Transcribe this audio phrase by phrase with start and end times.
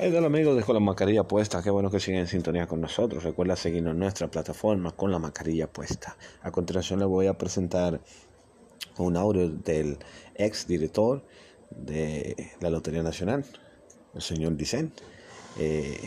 [0.00, 1.60] Hey, hola amigos, dejo la mascarilla puesta.
[1.60, 3.24] Qué bueno que siguen en sintonía con nosotros.
[3.24, 6.16] Recuerda seguirnos en nuestra plataforma con la mascarilla puesta.
[6.42, 8.00] A continuación les voy a presentar
[8.98, 9.98] un audio del
[10.36, 11.24] ex director
[11.70, 13.44] de la Lotería Nacional,
[14.14, 14.92] el señor Dicen,
[15.58, 15.98] eh,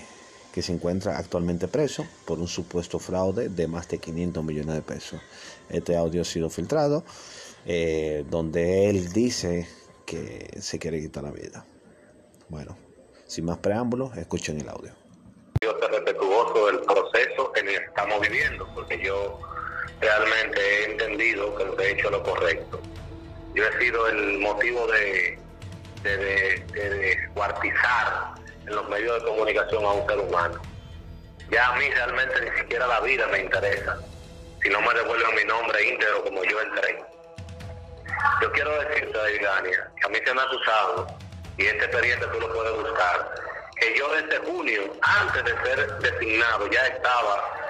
[0.53, 4.81] que se encuentra actualmente preso por un supuesto fraude de más de 500 millones de
[4.83, 5.19] pesos.
[5.67, 7.03] Este audio ha sido filtrado,
[7.65, 9.67] eh, donde él dice
[10.05, 11.65] que se quiere quitar la vida.
[12.47, 12.90] Bueno.
[13.31, 14.91] Sin más preámbulos, escuchen el audio.
[15.61, 19.39] Yo soy respetuoso del proceso que estamos viviendo, porque yo
[20.01, 22.81] realmente he entendido que lo he hecho lo correcto.
[23.55, 25.39] Yo he sido el motivo de,
[26.03, 28.33] de, de, descuartizar
[28.67, 30.61] en los medios de comunicación a un ser humano.
[31.49, 33.97] Ya a mí realmente ni siquiera la vida me interesa,
[34.61, 37.01] si no me devuelven mi nombre íntegro como yo entré.
[38.41, 42.39] Yo quiero decirte, Davidania, que a mí se me ha acusado y este expediente tú
[42.39, 43.35] lo puedes buscar,
[43.79, 47.61] que yo desde junio, antes de ser designado, ya estaba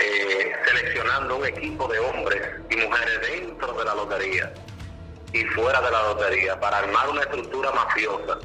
[0.00, 4.52] eh, seleccionando un equipo de hombres y mujeres dentro de la lotería
[5.32, 8.38] y fuera de la lotería para armar una estructura mafiosa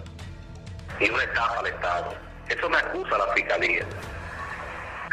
[0.99, 2.13] y una estafa al Estado.
[2.49, 3.85] Eso me acusa la Fiscalía.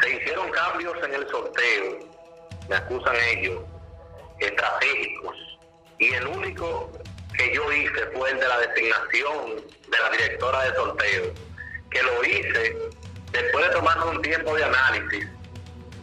[0.00, 1.98] Se hicieron cambios en el sorteo,
[2.68, 3.62] me acusan ellos,
[4.38, 5.36] estratégicos,
[5.98, 6.90] y el único
[7.36, 9.56] que yo hice fue el de la designación
[9.88, 11.34] de la directora de sorteo,
[11.90, 12.76] que lo hice
[13.32, 15.26] después de tomar un tiempo de análisis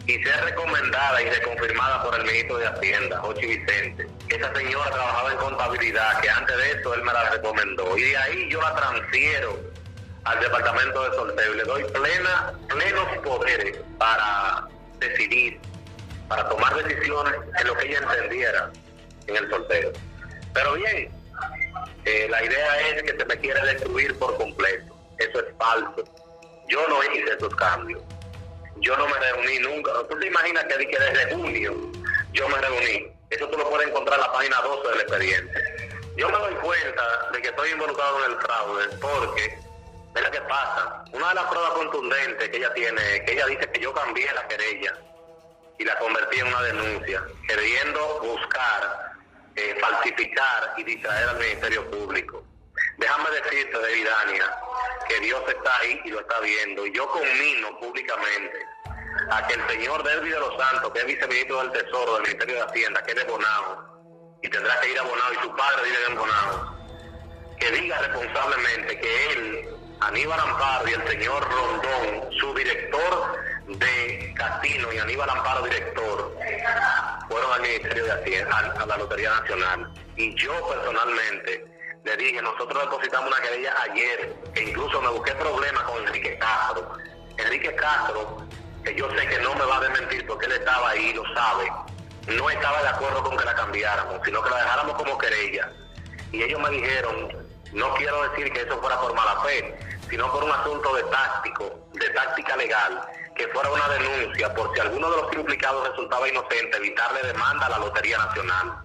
[0.08, 4.08] y ser recomendada y reconfirmada por el ministro de Hacienda, Jochi Vicente.
[4.30, 7.98] Esa señora trabajaba en contabilidad, que antes de eso él me la recomendó.
[7.98, 9.60] Y de ahí yo la transfiero
[10.24, 14.68] al departamento de sorteo y le doy plena, plenos poderes para
[15.00, 15.60] decidir,
[16.28, 18.72] para tomar decisiones en lo que ella entendiera
[19.28, 19.92] en el sorteo.
[20.54, 21.21] Pero bien,
[22.06, 24.96] eh, la idea es que se me quiere destruir por completo.
[25.20, 26.04] Eso es falso.
[26.68, 28.02] Yo no hice esos cambios.
[28.78, 29.92] Yo no me reuní nunca.
[30.10, 31.76] ¿Tú te imaginas que desde junio
[32.34, 33.12] yo me reuní?
[33.30, 35.64] Eso tú lo puedes encontrar en la página 12 del expediente.
[36.18, 39.58] Yo me doy cuenta de que estoy involucrado en el fraude porque,
[40.16, 41.04] mira qué pasa.
[41.14, 44.48] Una de las pruebas contundentes que ella tiene, que ella dice que yo cambié la
[44.48, 44.98] querella
[45.78, 49.11] y la convertí en una denuncia, queriendo buscar
[49.56, 52.44] eh, falsificar y distraer al Ministerio Público.
[52.98, 54.46] Déjame decirte, de Dania,
[55.08, 56.86] que Dios está ahí y lo está viendo.
[56.86, 58.66] Y yo conmino públicamente
[59.32, 62.56] a que el señor Derby de los Santos, que es viceministro del Tesoro del Ministerio
[62.56, 65.84] de Hacienda, que es de Bonao, y tendrá que ir a Bonao, y su padre
[65.84, 66.78] vive en Bonao,
[67.60, 69.70] que diga responsablemente que él,
[70.00, 73.40] Aníbal Amparo y el señor Rondón, su director
[73.80, 76.38] de Casino y Aníbal Amparo, director,
[77.30, 79.94] fueron al Ministerio de Hacienda, a, la Lotería Nacional.
[80.18, 81.66] Y yo personalmente
[82.04, 86.98] le dije, nosotros depositamos una querella ayer, e incluso me busqué problemas con Enrique Castro.
[87.38, 88.38] Enrique Castro,
[88.84, 91.72] que yo sé que no me va a desmentir porque él estaba ahí, lo sabe,
[92.28, 95.72] no estaba de acuerdo con que la cambiáramos, sino que la dejáramos como querella.
[96.32, 97.30] Y ellos me dijeron,
[97.74, 99.78] no quiero decir que eso fuera por mala fe,
[100.10, 103.02] sino por un asunto de táctico, de táctica legal,
[103.42, 107.70] que fuera una denuncia por si alguno de los implicados resultaba inocente, evitarle demanda a
[107.70, 108.78] la Lotería Nacional.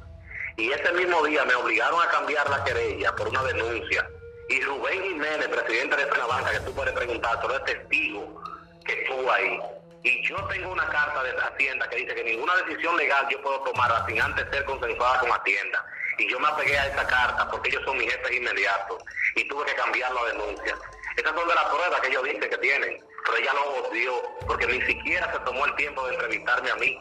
[0.56, 4.08] Y ese mismo día me obligaron a cambiar la querella por una denuncia.
[4.48, 8.42] Y Rubén Jiménez, presidente de banca, que tú puedes preguntar, solo es testigo
[8.86, 9.60] que estuvo ahí.
[10.04, 13.60] Y yo tengo una carta de Hacienda que dice que ninguna decisión legal yo puedo
[13.60, 15.84] tomar sin antes ser consensuada con Hacienda.
[16.16, 19.02] Y yo me apegué a esa carta porque ellos son mis jefes inmediatos.
[19.34, 20.78] Y tuve que cambiar la denuncia.
[21.14, 24.12] Esas son de las pruebas que ellos dicen que tienen pero ella lo odió
[24.46, 26.98] porque ni siquiera se tomó el tiempo de entrevistarme a mí.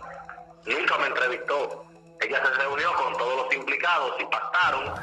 [0.65, 1.85] Nunca me entrevistó.
[2.21, 4.93] Ella se reunió con todos los implicados y pactaron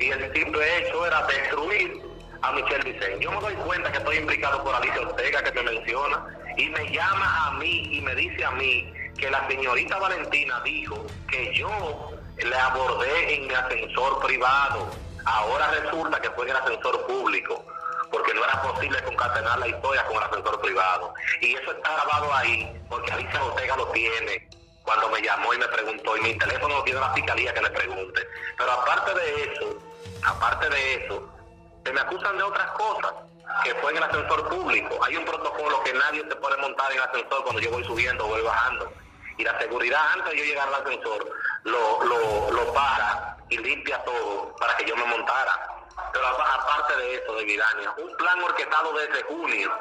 [0.00, 2.02] y el simple hecho era destruir
[2.42, 3.18] a Michelle Vicente.
[3.20, 6.26] Yo me doy cuenta que estoy implicado por Alicia Ortega que te menciona
[6.56, 11.06] y me llama a mí y me dice a mí que la señorita Valentina dijo
[11.30, 14.90] que yo le abordé en mi ascensor privado.
[15.24, 17.64] Ahora resulta que fue en el ascensor público
[18.14, 21.14] porque no era posible concatenar la historia con el ascensor privado.
[21.40, 24.48] Y eso está grabado ahí, porque Alicia Ortega lo tiene
[24.84, 27.70] cuando me llamó y me preguntó, y mi teléfono lo tiene la fiscalía que le
[27.70, 28.28] pregunte.
[28.56, 29.78] Pero aparte de eso,
[30.22, 31.28] aparte de eso,
[31.84, 33.14] se me acusan de otras cosas,
[33.64, 35.04] que fue en el ascensor público.
[35.04, 38.26] Hay un protocolo que nadie se puede montar en el ascensor cuando yo voy subiendo
[38.26, 38.92] o voy bajando.
[39.38, 41.32] Y la seguridad antes de yo llegar al ascensor
[41.64, 45.73] lo, lo, lo para y limpia todo para que yo me montara.
[46.14, 49.72] Pero aparte de eso, de Vidania, un plan orquestado desde junio.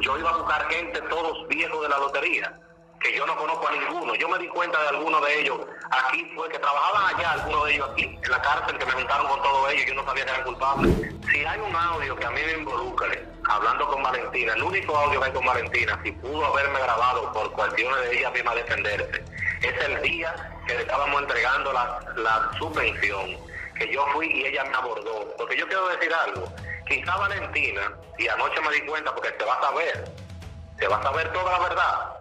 [0.00, 2.58] Yo iba a buscar gente, todos viejos de la lotería,
[2.98, 4.14] que yo no conozco a ninguno.
[4.16, 5.58] Yo me di cuenta de algunos de ellos
[5.90, 9.28] aquí, fue que trabajaban allá, algunos de ellos aquí, en la cárcel, que me juntaron
[9.28, 10.92] con todos ellos, yo no sabía que eran culpables.
[11.30, 15.20] Si hay un audio que a mí me involucre, hablando con Valentina, el único audio
[15.20, 19.24] que hay con Valentina, si pudo haberme grabado por cuestiones de ella misma defenderse,
[19.62, 20.34] es el día
[20.66, 23.36] que le estábamos entregando la, la subvención,
[23.78, 25.34] que yo fui y ella me abordó.
[25.36, 26.52] Porque yo quiero decir algo,
[26.88, 30.04] quizá Valentina, y anoche me di cuenta porque se va a saber,
[30.78, 32.16] se va a saber toda la verdad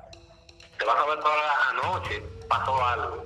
[0.78, 3.26] se va a saber toda la noche pasó algo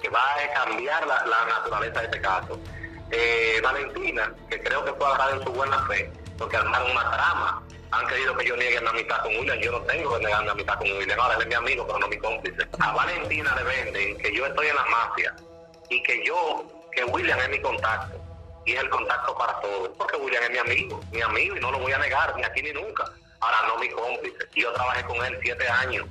[0.00, 2.58] que va a cambiar la, naturaleza de este caso.
[3.10, 7.62] Eh, Valentina, que creo que fue agarrada en su buena fe, porque armaron una trama.
[7.90, 9.58] Han querido que yo niegue la amistad con William.
[9.58, 11.18] Yo no tengo que negar la amistad con William.
[11.18, 12.68] Ahora él es mi amigo, pero no mi cómplice.
[12.78, 15.34] A Valentina le venden que yo estoy en la mafia
[15.88, 16.64] y que yo,
[16.98, 18.16] que William es mi contacto.
[18.66, 19.90] Y es el contacto para todos.
[19.96, 22.62] Porque William es mi amigo, mi amigo, y no lo voy a negar, ni aquí
[22.62, 23.04] ni nunca.
[23.40, 24.38] Ahora no mi cómplice.
[24.54, 26.06] Yo trabajé con él siete años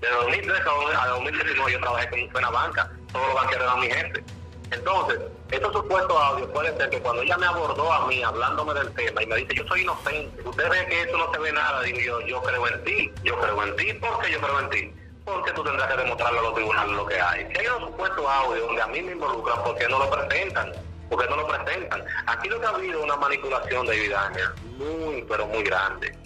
[0.00, 0.62] de 2013
[0.98, 4.24] a 2019 yo trabajé con una banca, todos los banqueros eran mi gente.
[4.70, 8.90] Entonces, estos supuestos audios puede ser que cuando ella me abordó a mí hablándome del
[8.94, 11.82] tema y me dice, yo soy inocente, usted ve que eso no se ve nada,
[11.82, 14.70] digo yo, yo creo en ti, yo creo en ti, ¿por qué yo creo en
[14.70, 14.94] ti?
[15.32, 17.46] Porque tú tendrás que demostrarle a los tribunales lo que hay.
[17.52, 20.72] Si hay unos supuestos audios donde a mí me involucran, ¿por qué no lo presentan?
[21.08, 22.04] ¿Por qué no lo presentan?
[22.26, 26.16] Aquí lo que ha habido una manipulación de evidencia muy, pero muy grande.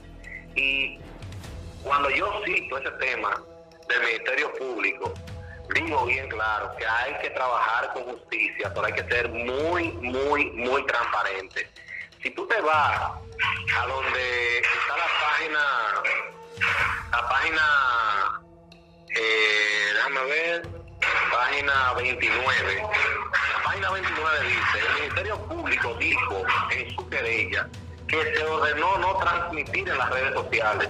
[0.55, 0.99] Y
[1.83, 3.35] cuando yo cito ese tema,
[3.89, 5.13] del Ministerio Público,
[5.75, 10.51] digo bien claro que hay que trabajar con justicia, pero hay que ser muy, muy,
[10.53, 11.69] muy transparente.
[12.23, 13.13] Si tú te vas
[13.77, 15.63] a donde está la página,
[17.13, 18.44] la página,
[19.17, 20.63] eh, déjame ver,
[21.33, 22.83] página 29.
[23.53, 27.69] La página 29 dice, el Ministerio Público dijo en su querella
[28.09, 30.89] que se ordenó no transmitir en las redes sociales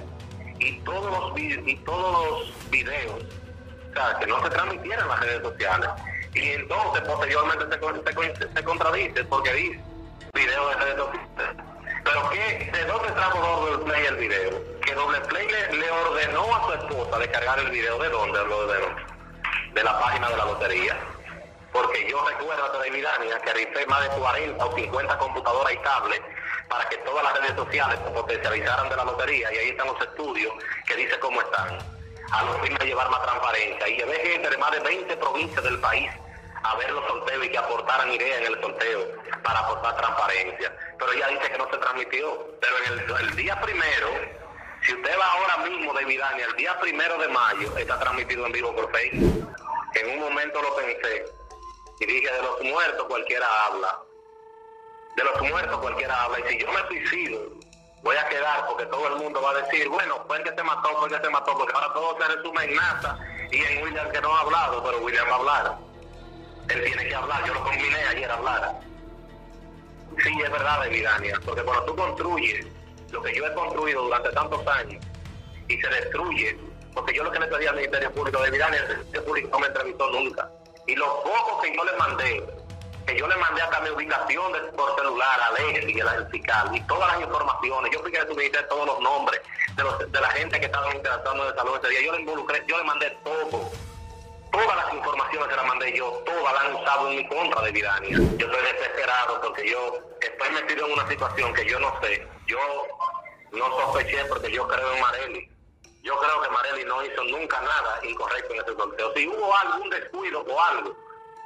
[0.58, 5.42] y todos los y todos los videos, o que no se transmitieran en las redes
[5.42, 5.90] sociales.
[6.34, 9.80] Y entonces posteriormente se, se, contradice porque dice
[10.34, 11.64] video de redes sociales.
[12.04, 14.73] Pero que, ¿de dónde trajo Doble Play el video?
[14.94, 18.96] Doble Play le, ordenó a su esposa descargar el video de dónde lo ordenó.
[19.72, 20.96] De la página de la lotería.
[21.72, 26.20] Porque yo recuerdo de Vidania que rifé más de 40 o 50 computadoras y cables
[26.68, 30.00] para que todas las redes sociales se potencializaran de la lotería y ahí están los
[30.00, 30.52] estudios
[30.86, 31.78] que dice cómo están
[32.32, 35.62] a los fines de llevar más transparencia y llevé gente de más de 20 provincias
[35.64, 36.10] del país
[36.64, 39.00] a ver los sorteos y que aportaran ideas en el sorteo
[39.42, 40.72] para aportar transparencia.
[40.98, 42.46] Pero ella dice que no se transmitió.
[42.60, 44.08] Pero en el, día primero,
[44.84, 48.52] si usted va ahora mismo de Vidania, el día primero de mayo está transmitido en
[48.52, 49.48] vivo por Facebook.
[49.94, 51.24] En un momento lo pensé
[52.00, 54.04] y dije, de los muertos cualquiera habla
[55.16, 56.40] de los muertos cualquiera habla.
[56.40, 57.40] Y si yo me suicido,
[58.02, 60.62] voy a quedar porque todo el mundo va a decir, bueno, fue el que se
[60.62, 63.18] mató, fue el que se mató, porque ahora todo se resume en NASA
[63.50, 65.78] y en William que no ha hablado, pero William va a hablar.
[66.68, 68.80] Él tiene que hablar, yo lo combiné ayer a hablar.
[70.22, 72.66] Sí, es verdad, Evidania, porque cuando tú construyes
[73.14, 75.02] lo que yo he construido durante tantos años
[75.68, 76.58] y se destruye,
[76.92, 79.58] porque yo lo que le pedí al Ministerio Público de Evidania, el Ministerio Público no
[79.60, 80.50] me entrevistó nunca.
[80.86, 82.44] Y los pocos que yo le mandé
[83.06, 87.12] que yo le mandé hasta mi ubicación por celular a Alexi, el fiscal, y todas
[87.12, 87.92] las informaciones.
[87.92, 89.40] Yo fui que suministré todos los nombres
[89.76, 92.00] de, de la gente que estaba interactuando en el salón ese día.
[92.02, 93.70] Yo le involucré, yo le mandé todo.
[94.50, 97.72] Todas las informaciones que le mandé yo, todas las han usado en mi contra de
[97.72, 98.10] Vidania.
[98.10, 102.26] Yo estoy desesperado porque yo estoy metido en una situación que yo no sé.
[102.46, 102.58] Yo
[103.54, 105.50] no sospeché porque yo creo en Mareli.
[106.02, 109.12] Yo creo que Mareli no hizo nunca nada incorrecto en ese sorteo.
[109.14, 110.96] Si hubo algún descuido o algo,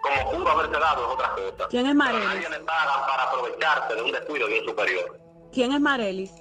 [0.02, 1.68] como pudo haberse dado es otra cosa.
[1.68, 2.24] ¿Quién es Marelis?
[2.24, 5.18] nadie le paga para aprovecharse de un descuido bien superior.
[5.52, 6.32] ¿Quién es Marelis?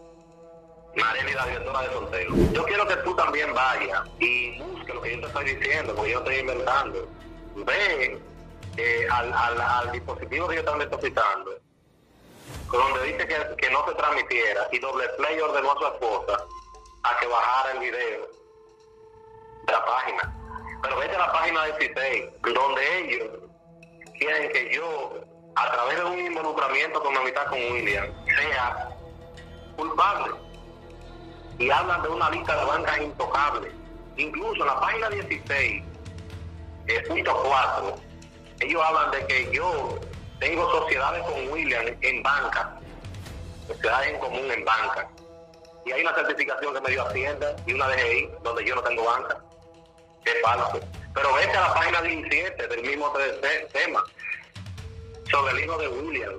[0.96, 2.36] Marelis, la directora de sorteo.
[2.53, 6.12] Yo quiero que tú también vayas y busque lo que yo te estoy diciendo, porque
[6.12, 7.08] yo estoy inventando.
[7.56, 8.20] Ve
[8.77, 11.51] eh, al, al, al, dispositivo que yo estoy depositando,
[12.72, 16.46] donde dice que, que no se transmitiera, y Doble Play ordenó a su esposa
[17.04, 18.28] a que bajara el video
[19.66, 20.34] de la página.
[20.82, 23.30] Pero vete a la página 16, donde ellos
[24.18, 25.14] quieren que yo,
[25.56, 28.90] a través de un involucramiento con mi amistad con William, sea
[29.76, 30.36] culpable.
[31.60, 33.74] Y hablan de una lista de bancas intocables.
[34.18, 35.84] Incluso en la página 16,
[36.88, 37.96] eh, punto 4,
[38.60, 40.00] ellos hablan de que yo
[40.39, 42.79] tengo sociedades con William en banca,
[43.67, 45.10] sociedades en común en banca.
[45.86, 49.03] Y hay una certificación que me dio Hacienda y una DGI donde yo no tengo
[49.06, 49.38] banca.
[50.25, 50.79] Es falso.
[51.13, 53.12] Pero vete a la página 17 del mismo
[53.72, 54.03] tema
[55.32, 56.34] sobre el hijo de William,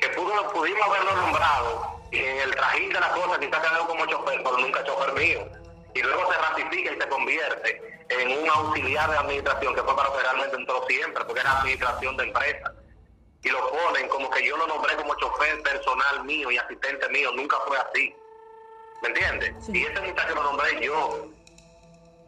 [0.00, 4.06] que pudo, pudimos haberlo nombrado y en el trajín de la cosa quizás quedó como
[4.06, 5.48] chofer, pero nunca chofer mío.
[5.94, 10.10] y luego se ratifica y se convierte en un auxiliar de administración que fue para
[10.10, 12.72] realmente entró siempre, porque era administración de empresa.
[13.48, 17.32] Y lo ponen como que yo lo nombré como chofer personal mío y asistente mío,
[17.32, 18.14] nunca fue así.
[19.00, 19.54] ¿Me entiendes?
[19.72, 21.30] Y ese muchacho lo nombré yo.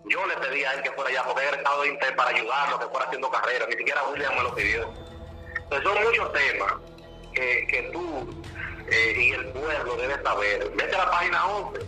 [0.07, 2.79] Yo le pedí a él que fuera allá porque era estado de Inter para ayudarlo,
[2.79, 3.67] que fuera haciendo carrera.
[3.67, 4.91] Ni siquiera William me lo pidió.
[5.65, 6.73] Entonces son muchos temas
[7.35, 8.43] que, que tú
[8.91, 10.71] eh, y el pueblo debe saber.
[10.75, 11.81] Vete a la página 11.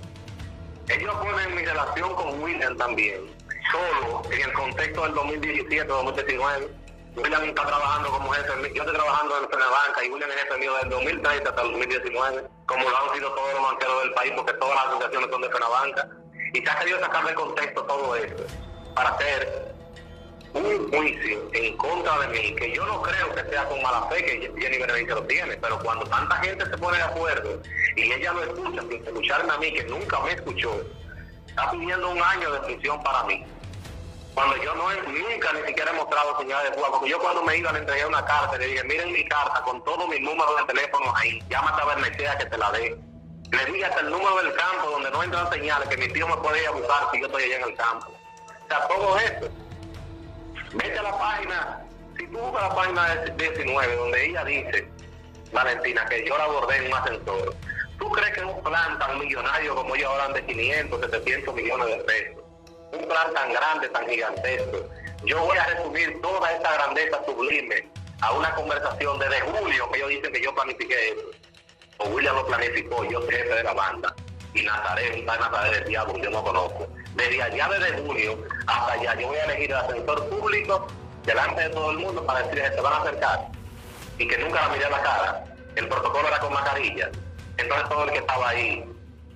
[0.91, 3.35] Ellos ponen mi relación con William también,
[3.71, 6.83] solo en el contexto del 2017-2019.
[7.17, 10.75] William está trabajando como jefe, yo estoy trabajando en banca y William es jefe mío
[10.81, 14.53] del 2030 hasta el 2019, como lo han sido todos los banqueros del país, porque
[14.55, 16.09] todas las asociaciones son de banca
[16.55, 18.45] Y se ha querido sacar de contexto todo esto
[18.95, 19.75] para hacer
[20.55, 24.25] un juicio en contra de mí, que yo no creo que sea con mala fe
[24.25, 27.63] que Jenny Berenice lo tiene, pero cuando tanta gente se pone de acuerdo
[27.97, 30.83] y ella lo escucha sin escucharme a mí, que nunca me escuchó,
[31.47, 33.45] está pidiendo un año de prisión para mí.
[34.35, 37.57] Cuando yo no nunca ni siquiera he mostrado señales de fuga, porque yo cuando me
[37.57, 40.73] iba le entregué una carta le dije, miren mi carta con todos mis números de
[40.73, 42.97] teléfono ahí, llámate a Bernechea que te la dé.
[43.51, 46.37] Le dije hasta el número del campo donde no entran señales, que mi tío me
[46.39, 46.71] puede ir
[47.13, 48.07] si yo estoy allá en el campo.
[48.09, 49.49] O sea, todo esto
[50.75, 51.81] Vete a la página,
[52.17, 54.89] si tú buscas la página 19, donde ella dice,
[55.53, 57.55] Valentina, que yo la abordé en un ascensor,
[57.99, 61.97] ¿tú crees que un plan tan millonario como ellos hablan de 500, 700 millones de
[62.05, 62.42] pesos,
[62.93, 64.89] un plan tan grande, tan gigantesco,
[65.25, 67.89] yo voy a resumir toda esta grandeza sublime
[68.21, 71.27] a una conversación desde julio que ellos dicen que yo planifiqué eso.
[71.99, 74.15] O William lo planificó, yo jefe de la banda.
[74.55, 79.21] Y Nazaret, tal Nazaret del diablo, yo no conozco desde allá desde junio hasta allá,
[79.21, 80.87] yo voy a elegir al ascensor público
[81.25, 83.49] delante de todo el mundo para decirles que se van a acercar
[84.19, 85.45] y que nunca la miré a la cara.
[85.77, 87.11] El protocolo era con mascarilla.
[87.57, 88.85] Entonces todo el que estaba ahí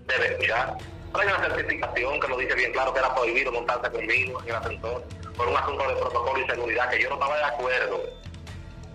[0.06, 0.76] debe escuchar.
[1.18, 4.54] Hay una certificación que lo dice bien claro que era prohibido montarse conmigo en el
[4.56, 5.02] ascensor
[5.37, 8.00] por un asunto de protocolo y seguridad que yo no estaba de acuerdo.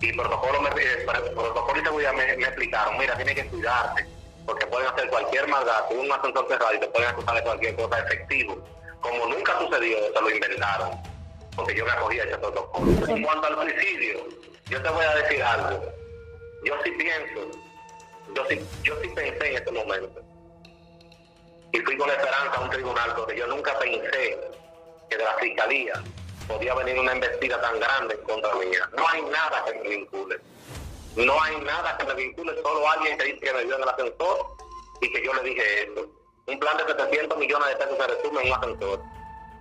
[0.00, 4.06] Y protocolo, me, eh, protocolo y seguridad me, me explicaron, mira, tiene que cuidarse
[4.46, 7.76] porque pueden hacer cualquier maldad con un ascensor cerrado y te pueden acusar de cualquier
[7.76, 8.64] cosa efectivo.
[9.00, 10.90] Como nunca sucedió, se lo inventaron,
[11.56, 13.06] porque yo me acogía a ese protocolo.
[13.08, 14.26] En cuanto al suicidio,
[14.66, 15.84] yo te voy a decir algo.
[16.64, 17.58] Yo sí pienso,
[18.34, 20.31] yo sí, yo sí pensé en este momento.
[21.72, 24.38] Y fui con esperanza a un tribunal porque yo nunca pensé
[25.08, 26.02] que de la fiscalía
[26.46, 28.66] podía venir una embestida tan grande contra mí.
[28.96, 30.38] No hay nada que me vincule.
[31.16, 33.88] No hay nada que me vincule, solo alguien que dice que me dio en el
[33.88, 34.46] ascensor
[35.00, 36.06] y que yo le dije eso.
[36.46, 39.00] Un plan de 700 millones de pesos se resume en un ascensor.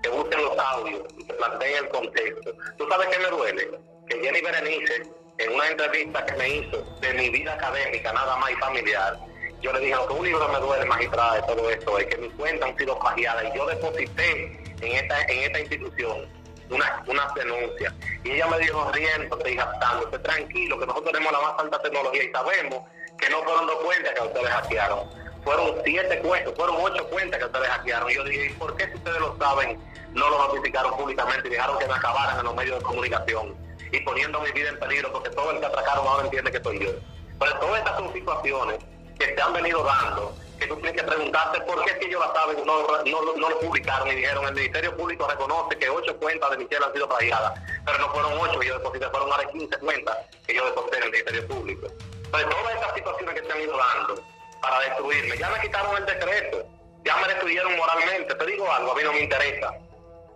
[0.03, 2.53] Que busquen los audios y que planteen el contexto.
[2.77, 3.72] ¿Tú sabes qué me duele?
[4.08, 5.03] Que Jenny Berenice,
[5.38, 9.18] en una entrevista que me hizo de mi vida académica, nada más y familiar,
[9.62, 12.18] yo le dije, lo que único que me duele, magistrada, de todo esto es que
[12.18, 16.41] mis cuentas han sido plagiadas y yo deposité en esta, en esta institución
[16.72, 17.94] una, una denuncia.
[18.24, 22.24] Y ella me dijo riendo, te esté tranquilo, que nosotros tenemos la más alta tecnología
[22.24, 22.84] y sabemos
[23.18, 25.10] que no fueron dos cuentas que ustedes hackearon.
[25.44, 28.12] Fueron siete cuentas, fueron ocho cuentas que ustedes hackearon.
[28.12, 29.80] Y yo dije, ¿y por qué si ustedes lo saben,
[30.13, 33.56] no lo notificaron públicamente y dejaron que me acabaran en los medios de comunicación?
[33.91, 36.80] Y poniendo mi vida en peligro, porque todo el que atracaron ahora entiende que soy
[36.80, 36.91] yo.
[37.39, 38.77] Pero todas estas son situaciones
[39.22, 42.34] que se han venido dando que tú tienes que preguntarte por qué si ellos la
[42.34, 46.51] saben no, no, no, lo publicaron y dijeron el Ministerio Público reconoce que ocho cuentas
[46.51, 49.78] de Michelle han sido plagiadas, pero no fueron ocho yo deposité, fueron más de 15
[49.78, 51.88] cuentas que yo deposité en el Ministerio Público.
[52.25, 54.24] Entonces todas estas situaciones que se han ido dando
[54.62, 56.66] para destruirme, ya me quitaron el decreto,
[57.06, 59.74] ya me destruyeron moralmente, te digo algo, a mí no me interesa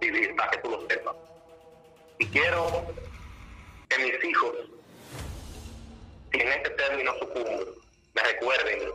[0.01, 1.15] vivir para que tú lo sepas.
[2.17, 2.83] Y quiero
[3.89, 4.55] que mis hijos,
[6.31, 7.84] si en este término sucumben,
[8.15, 8.91] me recuerden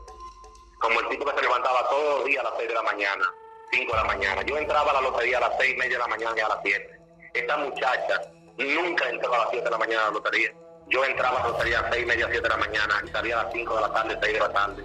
[0.79, 3.35] como el tipo que se levantaba todos los días a las 6 de la mañana,
[3.71, 4.43] 5 de la mañana.
[4.43, 6.49] Yo entraba a la lotería a las 6 y media de la mañana y a
[6.49, 7.01] las 7.
[7.35, 8.23] Esta muchacha
[8.57, 10.53] nunca entraba a las 7 de la mañana a la lotería.
[10.89, 13.09] Yo entraba a la lotería a las 6 y media, 7 de la mañana y
[13.11, 14.85] salía a las 5 de la tarde, 6 de la tarde.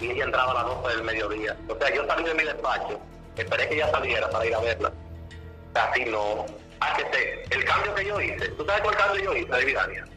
[0.00, 1.56] Y ella entraba a las 12 del mediodía.
[1.68, 3.00] O sea, yo salí de mi despacho,
[3.36, 4.92] esperé que ella saliera para ir a verla.
[5.74, 6.46] Así no.
[7.50, 10.15] El cambio que yo hice, ¿tú sabes cuál cambio yo hice, de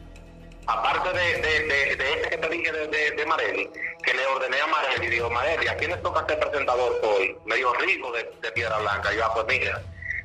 [0.70, 3.68] Aparte de, de, de, ese que te dije de, de, Marelli,
[4.04, 7.36] que le ordené a Marelli, digo, Marelli, ¿a quién les toca ser presentador hoy?
[7.44, 9.12] Me dijo Rico de, Piedra Blanca.
[9.12, 9.82] Yo, ah, pues mira,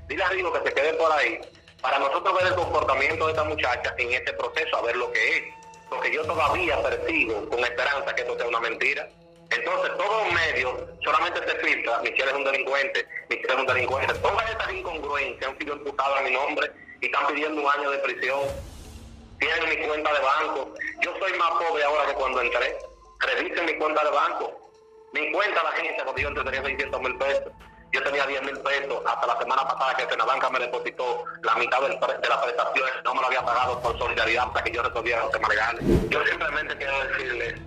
[0.08, 1.40] dile a Rico que se quede por ahí
[1.82, 5.38] para nosotros ver el comportamiento de esta muchacha en este proceso, a ver lo que
[5.38, 5.44] es.
[5.90, 9.10] Porque yo todavía percibo con esperanza que esto sea una mentira.
[9.50, 10.74] Entonces, todos los medios
[11.04, 14.14] solamente se filtra, Michelle es un delincuente, Michelle es un delincuente.
[14.14, 16.72] Todas estas incongruencias han sido imputadas a mi nombre
[17.02, 18.42] y están pidiendo un año de prisión.
[19.46, 20.74] Mi cuenta de banco.
[21.02, 22.78] Yo soy más pobre ahora que cuando entré
[23.20, 24.72] revisen mi cuenta de banco.
[25.14, 27.52] Mi cuenta la agencia cuando yo tenía 600 mil pesos.
[27.92, 31.80] Yo tenía 10 mil pesos hasta la semana pasada que Senabanca me depositó la mitad
[31.82, 35.22] del, de la prestación, no me lo había pagado por solidaridad hasta que yo resolviera
[35.22, 35.84] los temas legales.
[36.10, 37.62] Yo simplemente quiero decirle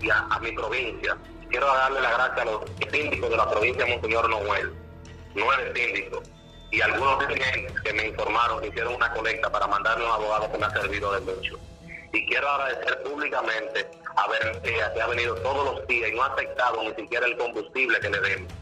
[0.00, 1.16] ya a mi provincia,
[1.48, 2.60] quiero darle las gracias a los
[2.92, 4.74] síndicos de la provincia de Monseñor Noel,
[5.34, 6.28] nueve síndicos,
[6.70, 10.58] y algunos clientes que me informaron hicieron una colecta para mandarle a un abogado que
[10.58, 11.58] me ha servido de mucho.
[12.12, 16.26] Y quiero agradecer públicamente a Berentea, que ha venido todos los días y no ha
[16.26, 18.52] aceptado ni siquiera el combustible que le demos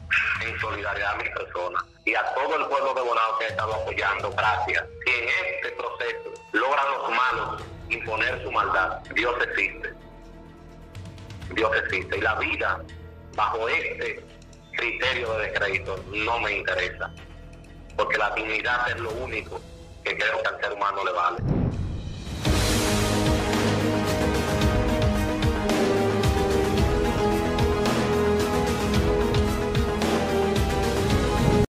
[0.42, 1.84] en solidaridad a mi persona.
[2.04, 4.84] Y a todo el pueblo de Bonao que ha estado apoyando, gracias.
[5.04, 9.94] Si en este proceso logran los malos imponer su maldad, Dios existe.
[11.54, 12.18] Dios existe.
[12.18, 12.82] Y la vida,
[13.34, 14.24] bajo este
[14.76, 17.10] criterio de descrédito, no me interesa.
[17.96, 19.60] Porque la dignidad es lo único
[20.02, 21.38] que creo que al ser humano le vale.